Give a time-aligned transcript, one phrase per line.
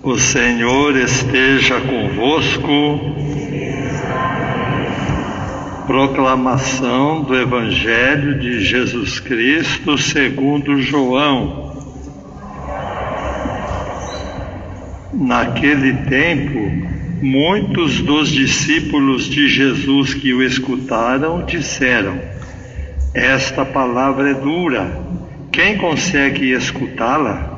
[0.00, 3.00] O Senhor esteja convosco.
[5.88, 11.76] Proclamação do Evangelho de Jesus Cristo segundo João.
[15.12, 16.60] Naquele tempo,
[17.20, 22.20] muitos dos discípulos de Jesus que o escutaram disseram:
[23.12, 24.96] Esta palavra é dura,
[25.50, 27.57] quem consegue escutá-la?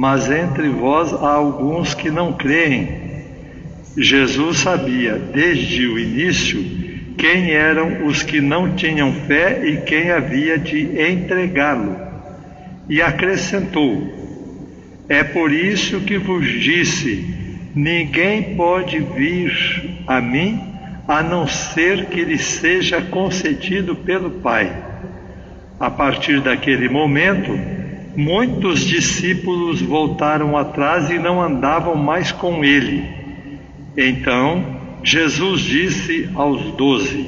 [0.00, 2.88] mas entre vós há alguns que não creem.
[3.98, 6.64] Jesus sabia desde o início
[7.18, 11.98] quem eram os que não tinham fé e quem havia de entregá-lo.
[12.88, 14.02] E acrescentou:
[15.06, 17.22] É por isso que vos disse:
[17.74, 19.52] ninguém pode vir
[20.06, 20.62] a mim
[21.06, 24.72] a não ser que lhe seja concedido pelo Pai.
[25.78, 27.79] A partir daquele momento,
[28.16, 33.04] Muitos discípulos voltaram atrás e não andavam mais com ele.
[33.96, 37.26] Então Jesus disse aos doze: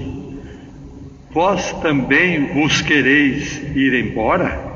[1.30, 4.72] Vós também vos quereis ir embora?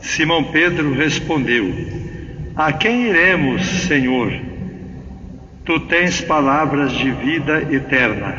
[0.00, 1.72] Simão Pedro respondeu:
[2.56, 4.32] A quem iremos, Senhor?
[5.64, 8.34] Tu tens palavras de vida eterna.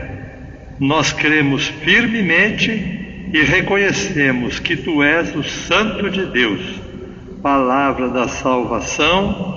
[0.79, 3.02] Nós cremos firmemente
[3.33, 6.61] e reconhecemos que tu és o Santo de Deus,
[7.41, 9.51] palavra da salvação.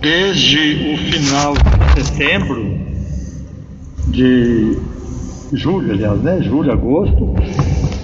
[0.00, 2.76] Desde o final de setembro,
[4.08, 4.76] de
[5.52, 6.42] julho, aliás, né?
[6.42, 7.36] Julho, agosto,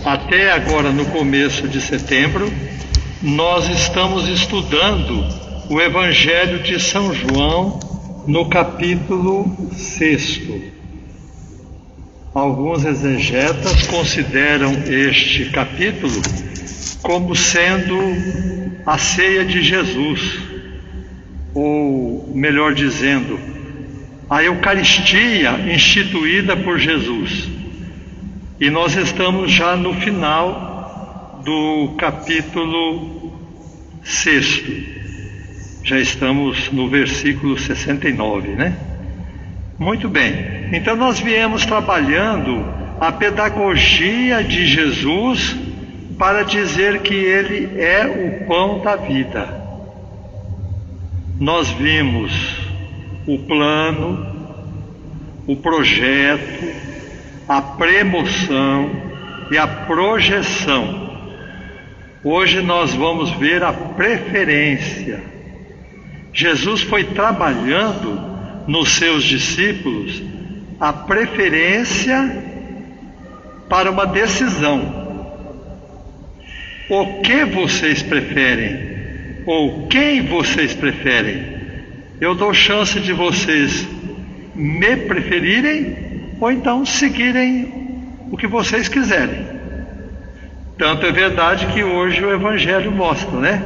[0.04, 2.48] até agora no começo de setembro,
[3.20, 5.26] nós estamos estudando
[5.68, 7.91] o Evangelho de São João
[8.26, 10.42] no capítulo 6.
[12.34, 16.22] Alguns exegetas consideram este capítulo
[17.02, 17.98] como sendo
[18.86, 20.38] a ceia de Jesus,
[21.52, 23.38] ou melhor dizendo,
[24.30, 27.50] a Eucaristia instituída por Jesus.
[28.60, 33.32] E nós estamos já no final do capítulo
[34.04, 34.91] 6.
[35.84, 38.76] Já estamos no versículo 69, né?
[39.76, 40.68] Muito bem.
[40.72, 42.64] Então nós viemos trabalhando
[43.00, 45.56] a pedagogia de Jesus
[46.16, 49.60] para dizer que ele é o pão da vida.
[51.40, 52.32] Nós vimos
[53.26, 54.24] o plano,
[55.48, 56.64] o projeto,
[57.48, 58.88] a premoção
[59.50, 61.10] e a projeção.
[62.22, 65.41] Hoje nós vamos ver a preferência
[66.32, 68.20] Jesus foi trabalhando
[68.66, 70.22] nos seus discípulos
[70.80, 72.44] a preferência
[73.68, 75.02] para uma decisão.
[76.88, 78.92] O que vocês preferem?
[79.46, 81.44] Ou quem vocês preferem?
[82.20, 83.86] Eu dou chance de vocês
[84.54, 85.96] me preferirem
[86.40, 87.82] ou então seguirem
[88.30, 89.46] o que vocês quiserem.
[90.78, 93.62] Tanto é verdade que hoje o Evangelho mostra, né?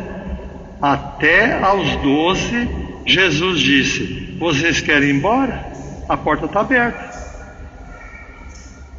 [0.80, 2.68] Até aos doze,
[3.04, 5.72] Jesus disse: Vocês querem ir embora?
[6.08, 7.16] A porta está aberta.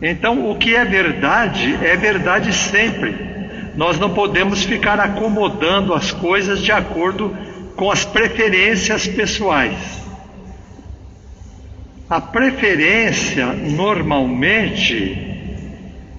[0.01, 3.16] Então, o que é verdade, é verdade sempre.
[3.75, 7.35] Nós não podemos ficar acomodando as coisas de acordo
[7.75, 9.77] com as preferências pessoais.
[12.09, 15.27] A preferência, normalmente,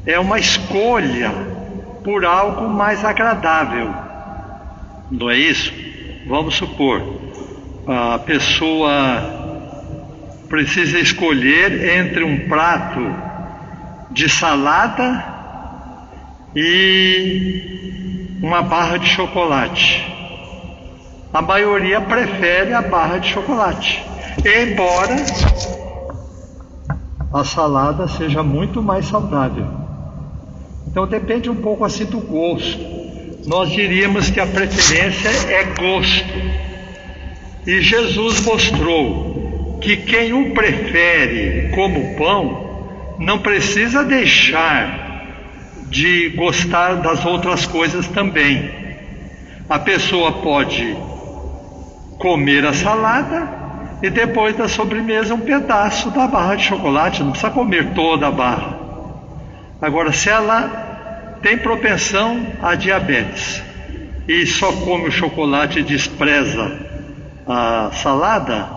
[0.06, 1.30] é uma escolha
[2.04, 4.07] por algo mais agradável.
[5.10, 5.72] Não é isso?
[6.26, 7.02] Vamos supor,
[7.86, 8.90] a pessoa
[10.46, 13.00] precisa escolher entre um prato
[14.10, 15.24] de salada
[16.54, 20.06] e uma barra de chocolate.
[21.32, 24.04] A maioria prefere a barra de chocolate,
[24.44, 25.16] embora
[27.32, 29.66] a salada seja muito mais saudável.
[30.86, 32.97] Então depende um pouco assim do gosto
[33.48, 36.34] nós diríamos que a preferência é gosto.
[37.66, 45.24] E Jesus mostrou que quem o prefere como pão não precisa deixar
[45.88, 48.70] de gostar das outras coisas também.
[49.66, 50.94] A pessoa pode
[52.18, 53.48] comer a salada
[54.02, 58.30] e depois da sobremesa um pedaço da barra de chocolate, não precisa comer toda a
[58.30, 58.78] barra.
[59.80, 60.87] Agora, se ela
[61.42, 63.62] tem propensão a diabetes
[64.28, 66.78] e só come o chocolate e despreza
[67.46, 68.68] a salada,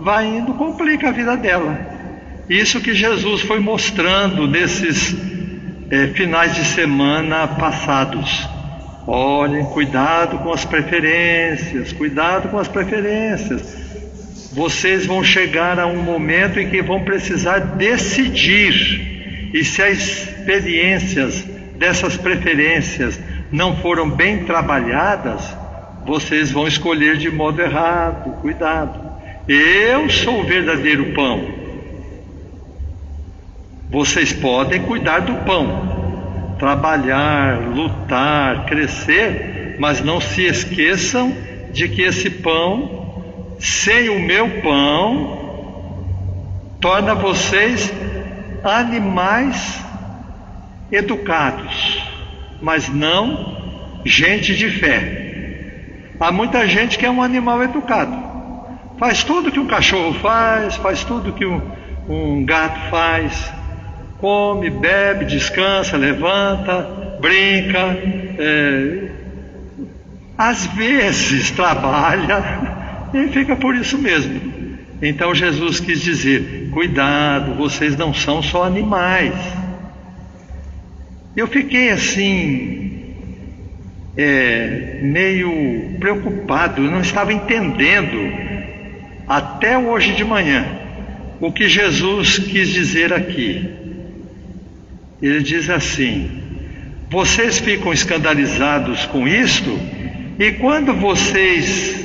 [0.00, 1.78] vai indo, complica a vida dela.
[2.50, 5.14] Isso que Jesus foi mostrando nesses
[5.90, 8.48] é, finais de semana passados.
[9.06, 14.50] Olhem, cuidado com as preferências, cuidado com as preferências.
[14.52, 19.50] Vocês vão chegar a um momento em que vão precisar decidir.
[19.54, 23.18] E se as experiências dessas preferências
[23.50, 25.56] não foram bem trabalhadas,
[26.04, 28.32] vocês vão escolher de modo errado.
[28.40, 29.08] Cuidado.
[29.46, 31.48] Eu sou o verdadeiro pão.
[33.90, 41.34] Vocês podem cuidar do pão, trabalhar, lutar, crescer, mas não se esqueçam
[41.72, 45.38] de que esse pão, sem o meu pão,
[46.80, 47.90] torna vocês
[48.62, 49.87] animais
[50.90, 52.02] educados,
[52.60, 53.56] mas não
[54.04, 55.26] gente de fé.
[56.18, 58.16] Há muita gente que é um animal educado,
[58.98, 61.60] faz tudo que um cachorro faz, faz tudo que um,
[62.08, 63.52] um gato faz,
[64.20, 67.96] come, bebe, descansa, levanta, brinca,
[68.38, 69.10] é,
[70.36, 74.58] às vezes trabalha e fica por isso mesmo.
[75.00, 79.34] Então Jesus quis dizer: cuidado, vocês não são só animais.
[81.38, 83.14] Eu fiquei assim,
[84.16, 88.18] é, meio preocupado, não estava entendendo
[89.24, 90.66] até hoje de manhã
[91.40, 93.70] o que Jesus quis dizer aqui.
[95.22, 96.28] Ele diz assim:
[97.08, 99.78] vocês ficam escandalizados com isto,
[100.40, 102.04] e quando vocês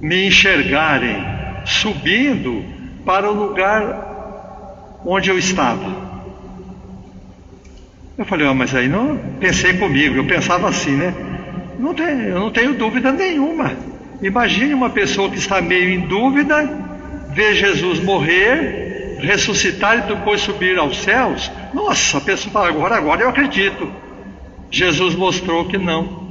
[0.00, 1.16] me enxergarem
[1.64, 2.64] subindo
[3.04, 6.05] para o lugar onde eu estava.
[8.18, 11.14] Eu falei, oh, mas aí não pensei comigo, eu pensava assim, né?
[11.78, 13.72] Não tem, eu não tenho dúvida nenhuma.
[14.22, 16.68] Imagine uma pessoa que está meio em dúvida,
[17.34, 18.86] vê Jesus morrer
[19.18, 23.90] ressuscitar e depois subir aos céus, nossa, a pessoa fala, agora, agora eu acredito.
[24.70, 26.26] Jesus mostrou que não.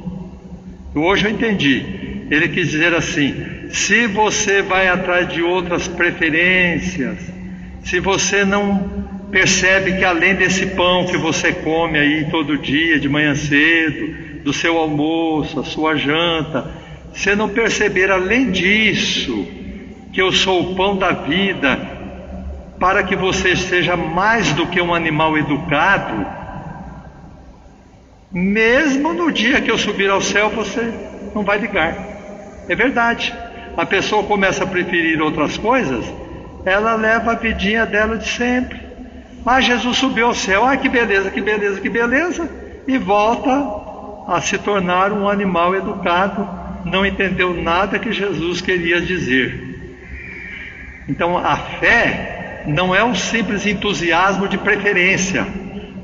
[0.94, 2.28] Hoje eu entendi.
[2.30, 3.36] Ele quis dizer assim:
[3.70, 7.18] se você vai atrás de outras preferências,
[7.84, 13.10] se você não percebe que além desse pão que você come aí todo dia, de
[13.10, 16.72] manhã cedo, do seu almoço, a sua janta,
[17.14, 19.48] se não perceber além disso,
[20.14, 21.80] que eu sou o pão da vida,
[22.80, 26.26] para que você seja mais do que um animal educado,
[28.32, 30.94] mesmo no dia que eu subir ao céu, você
[31.34, 31.96] não vai ligar.
[32.68, 33.34] É verdade.
[33.78, 36.06] A pessoa começa a preferir outras coisas,
[36.66, 38.85] ela leva a vidinha dela de sempre.
[39.46, 42.50] Mas Jesus subiu ao céu, ah, que beleza, que beleza, que beleza,
[42.88, 43.52] e volta
[44.28, 46.50] a se tornar um animal educado,
[46.84, 49.64] não entendeu nada que Jesus queria dizer.
[51.08, 55.46] Então a fé não é um simples entusiasmo de preferência.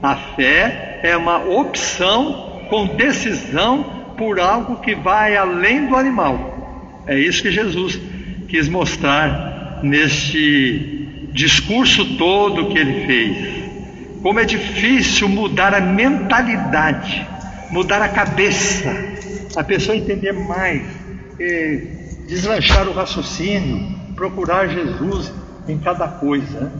[0.03, 3.83] A fé é uma opção com decisão
[4.15, 7.03] por algo que vai além do animal.
[7.07, 7.99] É isso que Jesus
[8.47, 11.00] quis mostrar neste
[11.31, 13.61] discurso todo que ele fez.
[14.21, 17.27] Como é difícil mudar a mentalidade,
[17.71, 18.89] mudar a cabeça,
[19.55, 20.83] a pessoa entender mais,
[21.39, 21.87] é,
[22.27, 25.33] deslanchar o raciocínio, procurar Jesus
[25.67, 26.71] em cada coisa.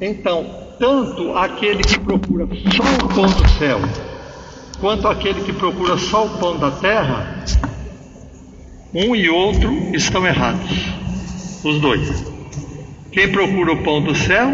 [0.00, 0.46] Então,
[0.78, 3.80] tanto aquele que procura só o pão do céu,
[4.80, 7.44] quanto aquele que procura só o pão da terra,
[8.92, 10.70] um e outro estão errados.
[11.62, 12.29] Os dois.
[13.12, 14.50] Quem procura o pão do céu,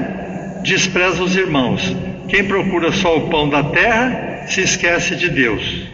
[0.63, 1.95] despreza os irmãos.
[2.29, 5.87] Quem procura só o pão da terra, se esquece de Deus.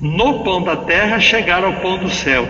[0.00, 2.48] No pão da terra, chegar ao pão do céu.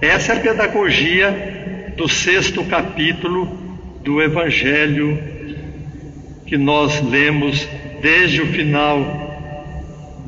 [0.00, 3.46] Essa é a pedagogia do sexto capítulo
[4.02, 5.18] do Evangelho
[6.46, 7.68] que nós lemos
[8.00, 9.26] desde o final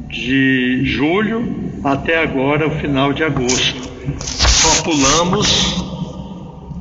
[0.08, 3.88] de julho até agora, o final de agosto.
[4.18, 5.88] Só pulamos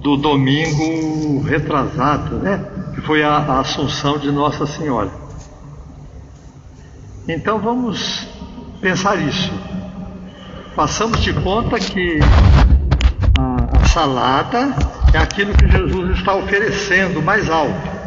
[0.07, 2.63] do domingo retrasado, né?
[2.95, 5.11] Que foi a, a Assunção de Nossa Senhora.
[7.27, 8.25] Então vamos
[8.79, 9.51] pensar isso.
[10.77, 12.19] Passamos de conta que
[13.91, 14.73] salada
[15.13, 17.97] é aquilo que Jesus está oferecendo mais alto.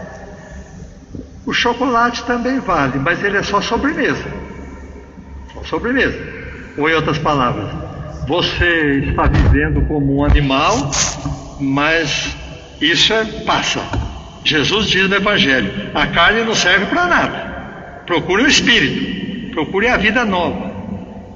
[1.45, 4.25] O chocolate também vale, mas ele é só sobremesa.
[5.52, 6.19] Só sobremesa.
[6.78, 7.69] Ou em outras palavras,
[8.26, 10.90] você está vivendo como um animal,
[11.60, 12.34] mas
[12.80, 13.82] isso é passa.
[14.42, 18.02] Jesus diz no Evangelho: a carne não serve para nada.
[18.06, 20.70] Procure o espírito, procure a vida nova.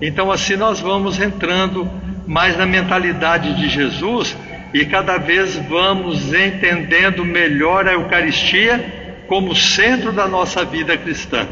[0.01, 1.89] Então, assim, nós vamos entrando
[2.27, 4.37] mais na mentalidade de Jesus
[4.73, 11.47] e cada vez vamos entendendo melhor a Eucaristia como centro da nossa vida cristã.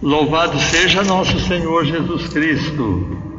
[0.00, 3.31] Louvado seja nosso Senhor Jesus Cristo.